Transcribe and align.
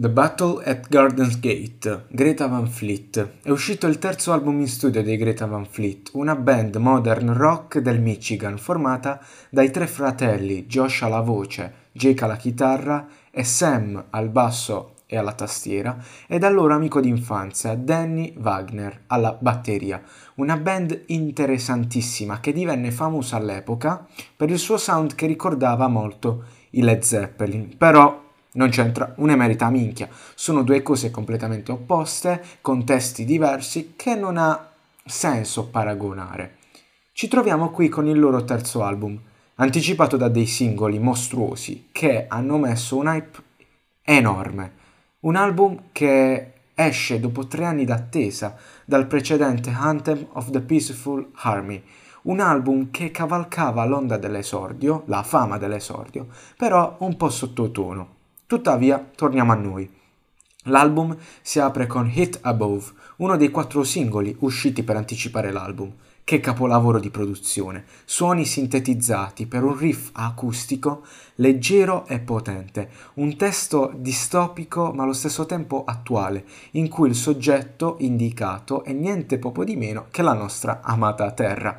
The 0.00 0.08
Battle 0.08 0.62
at 0.64 0.88
Gardens 0.88 1.40
Gate, 1.40 2.04
Greta 2.06 2.46
Van 2.46 2.68
Fleet. 2.68 3.30
È 3.42 3.50
uscito 3.50 3.88
il 3.88 3.98
terzo 3.98 4.32
album 4.32 4.60
in 4.60 4.68
studio 4.68 5.02
dei 5.02 5.16
Greta 5.16 5.46
Van 5.46 5.66
Fleet, 5.66 6.10
una 6.12 6.36
band 6.36 6.76
modern 6.76 7.36
rock 7.36 7.80
del 7.80 8.00
Michigan 8.00 8.58
formata 8.58 9.20
dai 9.50 9.72
tre 9.72 9.88
fratelli 9.88 10.66
Josh 10.66 11.02
alla 11.02 11.18
voce, 11.18 11.72
Jake 11.90 12.22
alla 12.22 12.36
chitarra 12.36 13.08
e 13.28 13.42
Sam 13.42 14.04
al 14.10 14.28
basso 14.28 14.94
e 15.04 15.16
alla 15.16 15.32
tastiera 15.32 15.98
e 16.28 16.38
dal 16.38 16.54
loro 16.54 16.74
amico 16.74 17.00
d'infanzia 17.00 17.74
Danny 17.74 18.34
Wagner 18.38 19.00
alla 19.08 19.36
batteria. 19.36 20.00
Una 20.36 20.56
band 20.58 21.06
interessantissima 21.06 22.38
che 22.38 22.52
divenne 22.52 22.92
famosa 22.92 23.34
all'epoca 23.34 24.06
per 24.36 24.48
il 24.48 24.60
suo 24.60 24.76
sound 24.76 25.16
che 25.16 25.26
ricordava 25.26 25.88
molto 25.88 26.44
i 26.70 26.82
Led 26.82 27.02
Zeppelin, 27.02 27.76
però 27.76 28.26
non 28.52 28.70
c'entra 28.70 29.12
un'emerita 29.16 29.70
minchia. 29.70 30.08
Sono 30.34 30.62
due 30.62 30.82
cose 30.82 31.10
completamente 31.10 31.72
opposte, 31.72 32.42
con 32.60 32.84
testi 32.84 33.24
diversi, 33.24 33.94
che 33.96 34.14
non 34.14 34.36
ha 34.36 34.70
senso 35.04 35.68
paragonare. 35.68 36.56
Ci 37.12 37.28
troviamo 37.28 37.70
qui 37.70 37.88
con 37.88 38.06
il 38.06 38.18
loro 38.18 38.44
terzo 38.44 38.84
album, 38.84 39.18
anticipato 39.56 40.16
da 40.16 40.28
dei 40.28 40.46
singoli 40.46 40.98
mostruosi 40.98 41.88
che 41.90 42.26
hanno 42.28 42.58
messo 42.58 42.96
un 42.96 43.06
hype 43.06 43.42
enorme. 44.02 44.72
Un 45.20 45.34
album 45.34 45.88
che 45.90 46.52
esce 46.74 47.18
dopo 47.18 47.48
tre 47.48 47.64
anni 47.64 47.84
d'attesa 47.84 48.56
dal 48.84 49.08
precedente 49.08 49.70
Anthem 49.70 50.28
of 50.34 50.50
the 50.50 50.60
Peaceful 50.60 51.30
Army, 51.42 51.82
un 52.22 52.38
album 52.38 52.90
che 52.92 53.10
cavalcava 53.10 53.84
l'onda 53.84 54.16
dell'esordio, 54.16 55.02
la 55.06 55.24
fama 55.24 55.58
dell'esordio, 55.58 56.28
però 56.56 56.96
un 57.00 57.16
po' 57.16 57.30
sottotono. 57.30 58.17
Tuttavia, 58.48 59.10
torniamo 59.14 59.52
a 59.52 59.56
noi. 59.56 59.86
L'album 60.64 61.14
si 61.42 61.60
apre 61.60 61.86
con 61.86 62.10
Hit 62.10 62.38
Above, 62.40 62.92
uno 63.16 63.36
dei 63.36 63.50
quattro 63.50 63.84
singoli 63.84 64.34
usciti 64.38 64.82
per 64.82 64.96
anticipare 64.96 65.52
l'album. 65.52 65.92
Che 66.24 66.40
capolavoro 66.40 66.98
di 66.98 67.10
produzione! 67.10 67.84
Suoni 68.06 68.46
sintetizzati 68.46 69.46
per 69.46 69.64
un 69.64 69.76
riff 69.76 70.08
acustico 70.14 71.04
leggero 71.34 72.06
e 72.06 72.20
potente, 72.20 72.88
un 73.16 73.36
testo 73.36 73.92
distopico 73.94 74.92
ma 74.94 75.02
allo 75.02 75.12
stesso 75.12 75.44
tempo 75.44 75.84
attuale, 75.84 76.46
in 76.70 76.88
cui 76.88 77.10
il 77.10 77.16
soggetto 77.16 77.96
indicato 77.98 78.82
è 78.82 78.94
niente 78.94 79.36
poco 79.36 79.62
di 79.62 79.76
meno 79.76 80.06
che 80.10 80.22
la 80.22 80.32
nostra 80.32 80.80
amata 80.82 81.30
terra. 81.32 81.78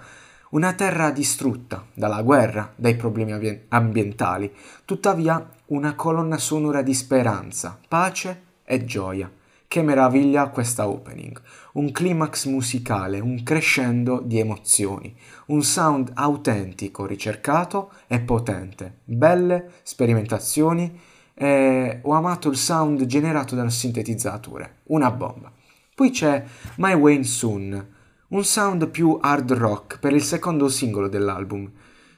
Una 0.52 0.74
terra 0.74 1.12
distrutta 1.12 1.86
dalla 1.94 2.24
guerra, 2.24 2.74
dai 2.76 2.96
problemi 2.96 3.66
ambientali, 3.68 4.52
tuttavia 4.84 5.48
una 5.68 5.94
colonna 5.94 6.40
sonora 6.40 6.82
di 6.82 6.96
speranza, 6.96 7.80
pace 7.88 8.42
e 8.64 8.84
gioia. 8.84 9.32
Che 9.68 9.84
meraviglia 9.84 10.50
questa 10.50 10.88
opening! 10.88 11.40
Un 11.74 11.92
climax 11.92 12.48
musicale, 12.48 13.20
un 13.20 13.44
crescendo 13.44 14.22
di 14.22 14.40
emozioni, 14.40 15.16
un 15.48 15.62
sound 15.62 16.14
autentico, 16.16 17.06
ricercato 17.06 17.92
e 18.08 18.20
potente, 18.20 19.02
belle 19.04 19.74
sperimentazioni 19.84 21.00
e 21.36 22.00
ho 22.02 22.14
amato 22.14 22.50
il 22.50 22.58
sound 22.58 23.06
generato 23.06 23.54
dal 23.54 23.72
sintetizzatore, 23.72 24.78
una 24.86 25.12
bomba. 25.12 25.52
Poi 25.94 26.10
c'è 26.10 26.44
My 26.78 26.96
Wayne 26.96 27.24
Soon, 27.24 27.98
un 28.30 28.44
sound 28.44 28.90
più 28.90 29.18
hard 29.20 29.54
rock 29.54 30.00
per 30.00 30.14
il 30.14 30.22
secondo 30.22 30.68
singolo 30.68 31.08
dell'album. 31.08 31.70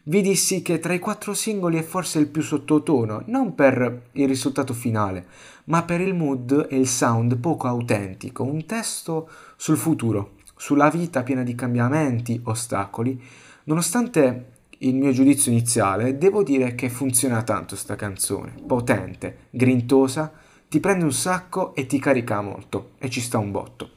Vi 0.04 0.22
dissi 0.22 0.62
che 0.62 0.80
tra 0.80 0.94
i 0.94 1.00
quattro 1.00 1.34
singoli 1.34 1.78
è 1.78 1.84
forse 1.84 2.20
il 2.20 2.28
più 2.28 2.42
sottotono, 2.42 3.24
non 3.28 3.56
per 3.56 4.10
il 4.14 4.28
risultato 4.28 4.74
finale, 4.74 5.26
ma 5.66 5.84
per 5.84 6.02
il 6.02 6.14
mood 6.14 6.68
e 6.70 6.78
il 6.78 6.88
sound 6.88 7.38
poco 7.38 7.68
autentico, 7.68 8.44
un 8.44 8.66
testo 8.66 9.30
sul 9.56 9.78
futuro, 9.78 10.34
sulla 10.58 10.90
vita 10.90 11.24
piena 11.24 11.44
di 11.44 11.56
cambiamenti, 11.56 12.42
ostacoli. 12.44 13.22
Nonostante 13.66 14.52
il 14.80 14.96
mio 14.96 15.12
giudizio 15.12 15.52
iniziale, 15.52 16.18
devo 16.18 16.44
dire 16.44 16.76
che 16.76 16.90
funziona 16.90 17.44
tanto 17.44 17.76
sta 17.78 17.96
canzone, 17.96 18.56
potente, 18.66 19.48
grintosa, 19.52 20.34
ti 20.68 20.80
prende 20.82 21.06
un 21.06 21.14
sacco 21.14 21.74
e 21.74 21.86
ti 21.86 22.00
carica 22.00 22.42
molto, 22.42 22.92
e 22.98 23.10
ci 23.10 23.22
sta 23.22 23.38
un 23.38 23.52
botto. 23.52 23.90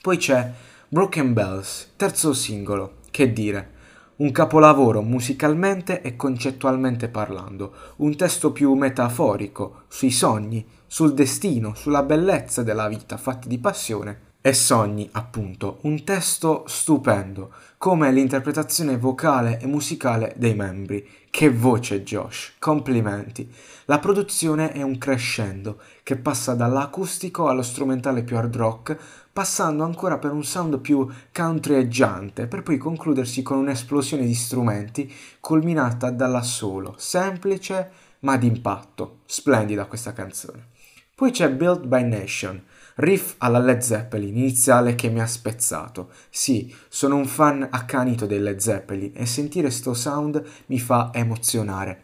Poi 0.00 0.16
c'è 0.16 0.52
Broken 0.94 1.32
Bells, 1.32 1.94
terzo 1.96 2.32
singolo, 2.32 2.98
che 3.10 3.32
dire, 3.32 3.70
un 4.18 4.30
capolavoro 4.30 5.02
musicalmente 5.02 6.02
e 6.02 6.14
concettualmente 6.14 7.08
parlando, 7.08 7.74
un 7.96 8.14
testo 8.14 8.52
più 8.52 8.72
metaforico, 8.74 9.82
sui 9.88 10.12
sogni, 10.12 10.64
sul 10.86 11.12
destino, 11.12 11.74
sulla 11.74 12.04
bellezza 12.04 12.62
della 12.62 12.86
vita 12.86 13.16
fatta 13.16 13.48
di 13.48 13.58
passione 13.58 14.33
e 14.46 14.52
sogni, 14.52 15.08
appunto, 15.12 15.78
un 15.84 16.04
testo 16.04 16.64
stupendo, 16.66 17.50
come 17.78 18.12
l'interpretazione 18.12 18.98
vocale 18.98 19.58
e 19.58 19.66
musicale 19.66 20.34
dei 20.36 20.54
membri. 20.54 21.08
Che 21.30 21.48
voce 21.48 22.02
Josh, 22.02 22.52
complimenti. 22.58 23.50
La 23.86 23.98
produzione 23.98 24.72
è 24.72 24.82
un 24.82 24.98
crescendo 24.98 25.80
che 26.02 26.16
passa 26.16 26.52
dall'acustico 26.52 27.48
allo 27.48 27.62
strumentale 27.62 28.22
più 28.22 28.36
hard 28.36 28.54
rock, 28.54 28.98
passando 29.32 29.82
ancora 29.82 30.18
per 30.18 30.32
un 30.32 30.44
sound 30.44 30.78
più 30.78 31.10
countryeggiante, 31.32 32.46
per 32.46 32.62
poi 32.62 32.76
concludersi 32.76 33.40
con 33.40 33.56
un'esplosione 33.56 34.26
di 34.26 34.34
strumenti 34.34 35.10
culminata 35.40 36.10
dall'assolo, 36.10 36.94
semplice 36.98 37.90
ma 38.20 38.36
d'impatto. 38.36 39.20
Splendida 39.24 39.86
questa 39.86 40.12
canzone. 40.12 40.66
Poi 41.14 41.30
c'è 41.30 41.48
Built 41.50 41.86
by 41.86 42.06
Nation, 42.06 42.62
riff 42.96 43.34
alla 43.38 43.58
Led 43.58 43.80
Zeppelin 43.80 44.36
iniziale 44.36 44.94
che 44.94 45.08
mi 45.08 45.20
ha 45.20 45.26
spezzato. 45.26 46.10
Sì, 46.30 46.74
sono 46.88 47.16
un 47.16 47.26
fan 47.26 47.66
accanito 47.70 48.26
dei 48.26 48.40
Led 48.40 48.58
Zeppelin 48.58 49.12
e 49.14 49.26
sentire 49.26 49.70
sto 49.70 49.94
sound 49.94 50.42
mi 50.66 50.78
fa 50.78 51.10
emozionare. 51.12 52.02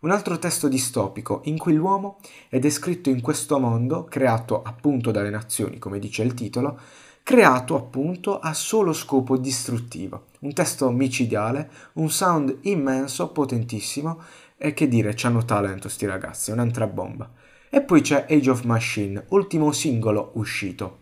Un 0.00 0.10
altro 0.10 0.38
testo 0.38 0.68
distopico 0.68 1.40
in 1.44 1.58
cui 1.58 1.74
l'uomo 1.74 2.18
è 2.48 2.58
descritto 2.58 3.08
in 3.08 3.20
questo 3.20 3.58
mondo, 3.58 4.04
creato 4.04 4.62
appunto 4.62 5.10
dalle 5.10 5.30
nazioni, 5.30 5.78
come 5.78 5.98
dice 5.98 6.22
il 6.22 6.34
titolo, 6.34 6.78
creato 7.22 7.74
appunto 7.74 8.38
a 8.38 8.52
solo 8.52 8.92
scopo 8.92 9.36
distruttivo. 9.36 10.26
Un 10.40 10.52
testo 10.52 10.90
micidiale, 10.90 11.70
un 11.94 12.08
sound 12.08 12.58
immenso, 12.62 13.32
potentissimo 13.32 14.20
e 14.56 14.74
che 14.74 14.86
dire, 14.86 15.12
c'hanno 15.16 15.44
talento 15.44 15.88
sti 15.88 16.06
ragazzi, 16.06 16.50
un'altra 16.52 16.86
bomba. 16.86 17.28
E 17.76 17.82
poi 17.82 18.00
c'è 18.00 18.24
Age 18.26 18.48
of 18.48 18.62
Machine, 18.62 19.26
ultimo 19.28 19.70
singolo 19.70 20.30
uscito. 20.36 21.00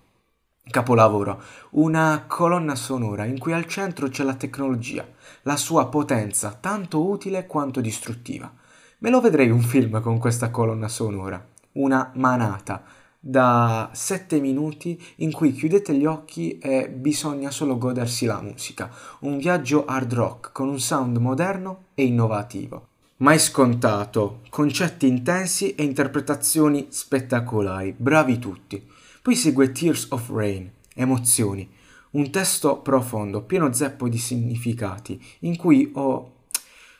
Capolavoro, 0.68 1.40
una 1.70 2.24
colonna 2.26 2.74
sonora 2.74 3.26
in 3.26 3.38
cui 3.38 3.52
al 3.52 3.66
centro 3.66 4.08
c'è 4.08 4.24
la 4.24 4.34
tecnologia, 4.34 5.06
la 5.42 5.56
sua 5.56 5.86
potenza 5.86 6.50
tanto 6.50 7.06
utile 7.08 7.46
quanto 7.46 7.80
distruttiva. 7.80 8.52
Me 8.98 9.08
lo 9.08 9.20
vedrei 9.20 9.50
un 9.50 9.60
film 9.60 10.00
con 10.00 10.18
questa 10.18 10.50
colonna 10.50 10.88
sonora, 10.88 11.46
una 11.74 12.10
manata 12.16 12.82
da 13.20 13.90
7 13.92 14.40
minuti 14.40 15.00
in 15.18 15.30
cui 15.30 15.52
chiudete 15.52 15.94
gli 15.94 16.06
occhi 16.06 16.58
e 16.58 16.88
bisogna 16.88 17.52
solo 17.52 17.78
godersi 17.78 18.26
la 18.26 18.40
musica, 18.40 18.90
un 19.20 19.38
viaggio 19.38 19.84
hard 19.84 20.12
rock 20.12 20.50
con 20.50 20.66
un 20.66 20.80
sound 20.80 21.18
moderno 21.18 21.84
e 21.94 22.04
innovativo. 22.04 22.88
Mai 23.24 23.38
scontato, 23.38 24.42
concetti 24.50 25.06
intensi 25.06 25.74
e 25.74 25.82
interpretazioni 25.82 26.88
spettacolari, 26.90 27.94
bravi 27.96 28.38
tutti. 28.38 28.86
Poi 29.22 29.34
segue 29.34 29.72
Tears 29.72 30.08
of 30.10 30.28
Rain, 30.28 30.70
emozioni, 30.94 31.66
un 32.10 32.30
testo 32.30 32.82
profondo, 32.82 33.40
pieno 33.40 33.72
zeppo 33.72 34.10
di 34.10 34.18
significati, 34.18 35.18
in 35.40 35.56
cui 35.56 35.90
ho 35.94 36.48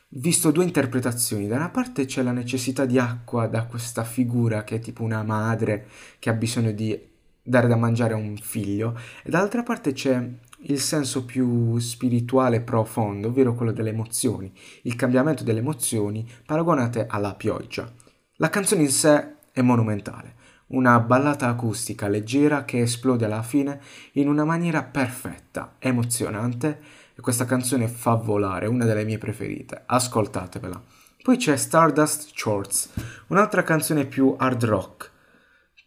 visto 0.07 0.49
due 0.49 0.63
interpretazioni. 0.63 1.45
Da 1.45 1.57
una 1.57 1.69
parte 1.69 2.05
c'è 2.05 2.23
la 2.23 2.31
necessità 2.31 2.85
di 2.85 2.97
acqua 2.97 3.45
da 3.45 3.67
questa 3.67 4.03
figura 4.03 4.63
che 4.63 4.77
è 4.77 4.79
tipo 4.79 5.03
una 5.03 5.21
madre 5.21 5.85
che 6.17 6.31
ha 6.31 6.33
bisogno 6.33 6.71
di 6.71 6.99
dare 7.43 7.67
da 7.67 7.75
mangiare 7.75 8.15
a 8.15 8.17
un 8.17 8.35
figlio, 8.37 8.97
e 9.23 9.29
dall'altra 9.29 9.61
parte 9.61 9.93
c'è 9.93 10.27
il 10.67 10.79
senso 10.79 11.25
più 11.25 11.77
spirituale 11.79 12.61
profondo, 12.61 13.27
ovvero 13.27 13.53
quello 13.53 13.71
delle 13.71 13.89
emozioni, 13.89 14.51
il 14.83 14.95
cambiamento 14.95 15.43
delle 15.43 15.59
emozioni 15.59 16.27
paragonate 16.45 17.05
alla 17.07 17.35
pioggia. 17.35 17.91
La 18.37 18.49
canzone 18.49 18.81
in 18.81 18.89
sé 18.89 19.33
è 19.51 19.61
monumentale, 19.61 20.35
una 20.67 20.99
ballata 20.99 21.47
acustica 21.47 22.07
leggera 22.07 22.65
che 22.65 22.81
esplode 22.81 23.25
alla 23.25 23.43
fine 23.43 23.79
in 24.13 24.27
una 24.27 24.43
maniera 24.43 24.83
perfetta, 24.83 25.75
emozionante 25.79 26.79
e 27.15 27.21
questa 27.21 27.45
canzone 27.45 27.87
fa 27.87 28.15
volare, 28.15 28.67
una 28.67 28.85
delle 28.85 29.05
mie 29.05 29.17
preferite, 29.17 29.83
ascoltatevela. 29.85 30.81
Poi 31.21 31.37
c'è 31.37 31.55
Stardust 31.55 32.31
Shorts, 32.35 32.89
un'altra 33.27 33.63
canzone 33.63 34.05
più 34.05 34.35
hard 34.37 34.63
rock, 34.65 35.11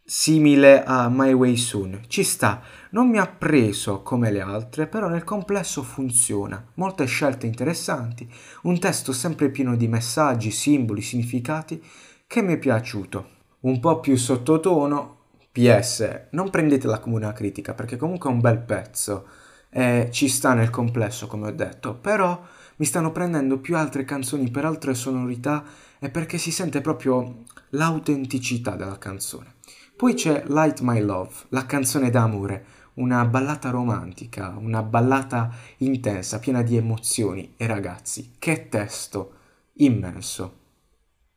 simile 0.09 0.83
a 0.83 1.07
My 1.07 1.33
Way 1.33 1.55
Soon. 1.55 2.01
Ci 2.07 2.23
sta, 2.23 2.63
non 2.89 3.09
mi 3.09 3.19
ha 3.19 3.27
preso 3.27 4.01
come 4.01 4.31
le 4.31 4.41
altre, 4.41 4.87
però 4.87 5.07
nel 5.07 5.23
complesso 5.23 5.83
funziona. 5.83 6.65
Molte 6.75 7.05
scelte 7.05 7.45
interessanti, 7.45 8.27
un 8.63 8.79
testo 8.79 9.13
sempre 9.13 9.51
pieno 9.51 9.75
di 9.75 9.87
messaggi, 9.87 10.49
simboli, 10.49 11.03
significati 11.03 11.79
che 12.25 12.41
mi 12.41 12.53
è 12.53 12.57
piaciuto. 12.57 13.37
un 13.61 13.79
po' 13.79 13.99
più 13.99 14.15
sottotono. 14.15 15.17
PS, 15.51 16.29
non 16.31 16.49
prendetela 16.49 16.97
come 16.97 17.17
una 17.17 17.33
critica 17.33 17.75
perché 17.75 17.95
comunque 17.95 18.31
è 18.31 18.33
un 18.33 18.39
bel 18.39 18.59
pezzo 18.59 19.27
e 19.69 20.09
ci 20.11 20.27
sta 20.27 20.53
nel 20.53 20.71
complesso 20.71 21.27
come 21.27 21.49
ho 21.49 21.51
detto, 21.51 21.93
però 21.93 22.41
mi 22.77 22.85
stanno 22.85 23.11
prendendo 23.11 23.59
più 23.59 23.75
altre 23.75 24.05
canzoni 24.05 24.49
per 24.49 24.65
altre 24.65 24.95
sonorità 24.95 25.63
e 25.99 26.09
perché 26.09 26.39
si 26.39 26.51
sente 26.51 26.81
proprio 26.81 27.43
l'autenticità 27.71 28.75
della 28.75 28.97
canzone. 28.97 29.57
Poi 29.99 30.13
c'è 30.13 30.45
Light 30.47 30.79
My 30.79 31.01
Love, 31.01 31.33
la 31.49 31.65
canzone 31.65 32.09
d'amore, 32.09 32.65
una 32.93 33.25
ballata 33.25 33.69
romantica, 33.69 34.55
una 34.57 34.81
ballata 34.81 35.53
intensa, 35.79 36.39
piena 36.39 36.61
di 36.61 36.77
emozioni 36.77 37.55
e 37.57 37.67
ragazzi, 37.67 38.35
che 38.39 38.69
testo 38.69 39.33
immenso. 39.73 40.55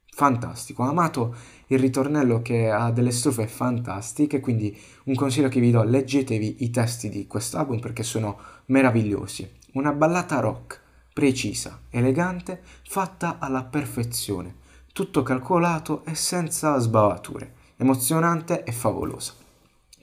Fantastico, 0.07 0.85
ho 0.85 0.89
amato 0.89 1.35
il 1.67 1.81
ritornello 1.81 2.41
che 2.41 2.71
ha 2.71 2.93
delle 2.93 3.11
strofe 3.11 3.49
fantastiche, 3.49 4.39
quindi 4.39 4.81
un 5.07 5.17
consiglio 5.17 5.49
che 5.49 5.59
vi 5.59 5.73
do, 5.73 5.83
leggetevi 5.83 6.63
i 6.63 6.71
testi 6.71 7.09
di 7.09 7.27
quest'album 7.27 7.81
perché 7.81 8.05
sono 8.05 8.39
meravigliosi. 8.67 9.59
Una 9.73 9.91
ballata 9.91 10.39
rock, 10.39 10.81
precisa, 11.13 11.81
elegante, 11.91 12.63
fatta 12.85 13.39
alla 13.41 13.65
perfezione, 13.65 14.55
tutto 14.93 15.25
calcolato 15.25 16.05
e 16.05 16.15
senza 16.15 16.79
sbavature 16.79 17.55
emozionante 17.83 18.65
e 18.65 18.73
favolosa. 18.73 19.35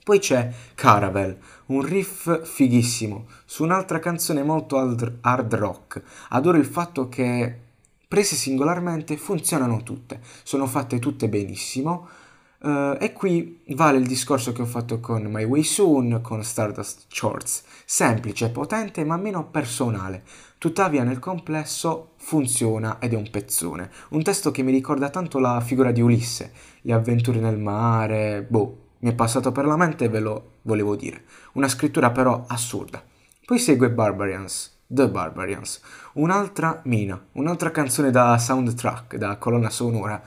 Poi 0.04 0.20
c'è 0.20 0.52
Caravel, 0.76 1.38
un 1.68 1.82
riff 1.82 2.44
fighissimo, 2.44 3.28
su 3.46 3.64
un'altra 3.64 4.00
canzone 4.00 4.44
molto 4.44 4.78
hard 4.78 5.54
rock. 5.54 6.02
Adoro 6.30 6.58
il 6.58 6.66
fatto 6.66 7.10
che 7.10 7.60
prese 8.08 8.36
singolarmente 8.36 9.18
funzionano 9.18 9.84
tutte, 9.84 10.20
sono 10.44 10.66
fatte 10.66 10.98
tutte 11.00 11.30
benissimo. 11.30 12.08
Uh, 12.62 12.98
e 13.00 13.14
qui 13.14 13.62
vale 13.70 14.00
il 14.00 14.06
discorso 14.06 14.52
che 14.52 14.62
ho 14.62 14.66
fatto 14.66 15.00
con 15.00 15.24
My 15.24 15.46
Way 15.46 15.64
Soon, 15.64 16.20
con 16.22 16.44
Stardust 16.44 17.06
Shorts, 17.08 17.64
semplice, 17.86 18.50
potente 18.50 19.06
ma 19.06 19.16
meno 19.16 19.48
personale, 19.48 20.24
tuttavia 20.58 21.04
nel 21.04 21.20
complesso 21.20 22.16
funziona 22.18 23.00
ed 23.00 23.14
è 23.14 23.16
un 23.16 23.30
pezzone. 23.32 23.90
Un 24.10 24.24
testo 24.24 24.52
che 24.52 24.62
mi 24.62 24.74
ricorda 24.74 25.10
tanto 25.10 25.40
la 25.40 25.62
figura 25.62 25.94
di 25.94 26.02
Ulisse, 26.02 26.52
le 26.82 26.92
avventure 26.92 27.40
nel 27.40 27.58
mare, 27.58 28.46
boh, 28.48 28.88
mi 29.00 29.10
è 29.10 29.16
passato 29.16 29.54
per 29.54 29.66
la 29.66 29.78
mente 29.78 30.06
e 30.06 30.10
ve 30.10 30.20
lo 30.20 30.52
volevo 30.64 30.98
dire. 30.98 31.24
Una 31.54 31.70
scrittura 31.70 32.12
però 32.12 32.44
assurda. 32.46 33.02
Poi 33.46 33.58
segue 33.58 33.90
Barbarians, 33.90 34.80
The 34.86 35.08
Barbarians, 35.08 35.80
un'altra 36.16 36.82
mina, 36.84 37.28
un'altra 37.34 37.72
canzone 37.72 38.12
da 38.12 38.38
soundtrack, 38.38 39.16
da 39.16 39.38
colonna 39.38 39.70
sonora 39.70 40.22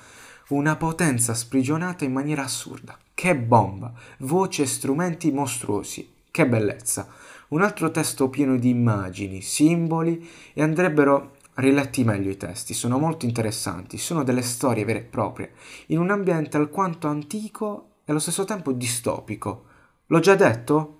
una 0.54 0.76
potenza 0.76 1.34
sprigionata 1.34 2.04
in 2.04 2.12
maniera 2.12 2.44
assurda. 2.44 2.98
Che 3.14 3.36
bomba! 3.36 3.92
Voce 4.18 4.62
e 4.62 4.66
strumenti 4.66 5.30
mostruosi. 5.30 6.12
Che 6.30 6.48
bellezza! 6.48 7.08
Un 7.48 7.62
altro 7.62 7.90
testo 7.90 8.28
pieno 8.28 8.56
di 8.56 8.70
immagini, 8.70 9.42
simboli 9.42 10.28
e 10.52 10.62
andrebbero 10.62 11.36
riletti 11.54 12.02
meglio 12.02 12.30
i 12.30 12.36
testi, 12.36 12.72
sono 12.72 12.98
molto 12.98 13.26
interessanti, 13.26 13.98
sono 13.98 14.24
delle 14.24 14.42
storie 14.42 14.84
vere 14.84 15.00
e 15.00 15.04
proprie, 15.04 15.52
in 15.88 15.98
un 15.98 16.10
ambiente 16.10 16.56
alquanto 16.56 17.08
antico 17.08 17.88
e 18.04 18.10
allo 18.10 18.20
stesso 18.20 18.44
tempo 18.44 18.72
distopico. 18.72 19.64
L'ho 20.06 20.20
già 20.20 20.34
detto? 20.34 20.98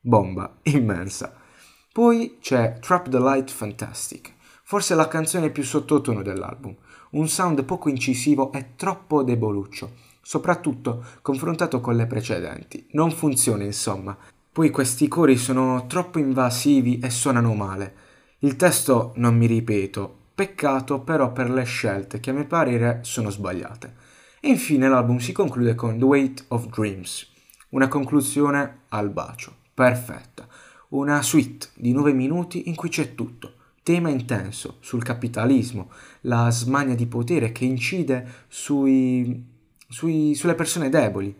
Bomba, 0.00 0.58
immensa. 0.62 1.34
Poi 1.92 2.38
c'è 2.40 2.78
Trap 2.78 3.08
the 3.08 3.18
Light 3.18 3.50
Fantastic, 3.50 4.34
forse 4.70 4.94
la 4.94 5.08
canzone 5.08 5.50
più 5.50 5.64
sottotono 5.64 6.22
dell'album 6.22 6.72
un 7.10 7.26
sound 7.26 7.64
poco 7.64 7.88
incisivo 7.88 8.52
e 8.52 8.76
troppo 8.76 9.24
deboluccio, 9.24 9.94
soprattutto 10.22 11.04
confrontato 11.22 11.80
con 11.80 11.96
le 11.96 12.06
precedenti. 12.06 12.86
Non 12.92 13.10
funziona, 13.10 13.64
insomma. 13.64 14.16
Poi 14.52 14.70
questi 14.70 15.08
cori 15.08 15.36
sono 15.36 15.88
troppo 15.88 16.20
invasivi 16.20 17.00
e 17.00 17.10
suonano 17.10 17.52
male. 17.54 17.94
Il 18.38 18.54
testo 18.54 19.10
non 19.16 19.36
mi 19.36 19.46
ripeto, 19.46 20.18
peccato 20.36 21.00
però 21.00 21.32
per 21.32 21.50
le 21.50 21.64
scelte 21.64 22.20
che 22.20 22.30
a 22.30 22.34
mio 22.34 22.46
parere 22.46 23.00
sono 23.02 23.28
sbagliate. 23.30 23.94
E 24.38 24.50
infine 24.50 24.88
l'album 24.88 25.18
si 25.18 25.32
conclude 25.32 25.74
con 25.74 25.98
The 25.98 26.04
Weight 26.04 26.44
of 26.46 26.66
Dreams, 26.66 27.28
una 27.70 27.88
conclusione 27.88 28.82
al 28.90 29.10
bacio, 29.10 29.52
perfetta, 29.74 30.46
una 30.90 31.22
suite 31.22 31.70
di 31.74 31.90
9 31.90 32.12
minuti 32.12 32.68
in 32.68 32.76
cui 32.76 32.88
c'è 32.88 33.16
tutto 33.16 33.54
tema 33.82 34.10
intenso 34.10 34.76
sul 34.80 35.02
capitalismo, 35.02 35.90
la 36.22 36.50
smania 36.50 36.94
di 36.94 37.06
potere 37.06 37.52
che 37.52 37.64
incide 37.64 38.44
sui, 38.48 39.44
sui, 39.88 40.34
sulle 40.34 40.54
persone 40.54 40.88
deboli, 40.88 41.34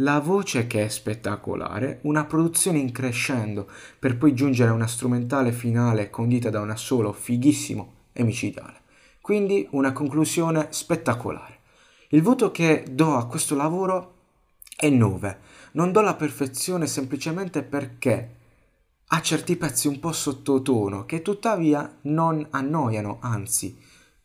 la 0.00 0.20
voce 0.20 0.66
che 0.66 0.84
è 0.84 0.88
spettacolare, 0.88 2.00
una 2.02 2.24
produzione 2.26 2.78
in 2.78 2.92
crescendo 2.92 3.66
per 3.98 4.18
poi 4.18 4.34
giungere 4.34 4.70
a 4.70 4.74
una 4.74 4.86
strumentale 4.86 5.52
finale 5.52 6.10
condita 6.10 6.50
da 6.50 6.60
un 6.60 6.70
assolo 6.70 7.12
fighissimo 7.12 7.92
e 8.12 8.22
micidiale. 8.22 8.80
Quindi 9.20 9.66
una 9.70 9.92
conclusione 9.92 10.68
spettacolare. 10.70 11.60
Il 12.10 12.22
voto 12.22 12.50
che 12.50 12.84
do 12.90 13.16
a 13.16 13.26
questo 13.26 13.56
lavoro 13.56 14.14
è 14.76 14.88
9. 14.90 15.38
Non 15.72 15.92
do 15.92 16.00
la 16.02 16.14
perfezione 16.14 16.86
semplicemente 16.86 17.62
perché 17.62 18.34
ha 19.08 19.20
certi 19.20 19.56
pezzi 19.56 19.86
un 19.86 20.00
po' 20.00 20.12
sottotono 20.12 21.04
che 21.04 21.22
tuttavia 21.22 21.98
non 22.02 22.46
annoiano, 22.50 23.18
anzi 23.20 23.78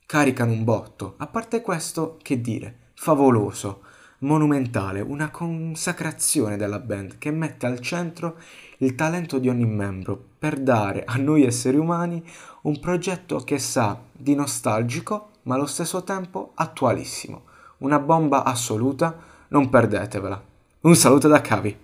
caricano 0.06 0.52
un 0.52 0.64
botto. 0.64 1.14
A 1.18 1.28
parte 1.28 1.62
questo, 1.62 2.18
che 2.22 2.42
dire, 2.42 2.90
favoloso, 2.96 3.82
monumentale, 4.20 5.02
una 5.02 5.30
consacrazione 5.30 6.58
della 6.58 6.80
band 6.80 7.18
che 7.18 7.32
mette 7.32 7.66
al 7.66 7.80
centro 7.80 8.38
il 8.80 8.96
talento 8.96 9.38
di 9.38 9.50
ogni 9.50 9.66
membro 9.66 10.22
per 10.38 10.60
dare 10.60 11.04
a 11.06 11.16
noi 11.18 11.44
esseri 11.44 11.78
umani 11.78 12.24
un 12.64 12.80
progetto 12.80 13.38
che 13.40 13.60
sa 13.60 14.00
di 14.12 14.36
nostalgico 14.36 15.30
ma 15.44 15.56
allo 15.56 15.66
stesso 15.66 16.04
tempo 16.04 16.52
attualissimo. 16.56 17.44
Una 17.80 18.00
bomba 18.00 18.44
assoluta, 18.44 19.16
non 19.50 19.70
perdetevela. 19.70 20.44
Un 20.82 20.96
saluto 20.96 21.28
da 21.28 21.42
Cavi. 21.42 21.78